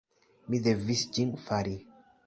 Mi 0.53 0.61
devis 0.69 1.05
ĝin 1.19 1.37
fari. 1.47 1.81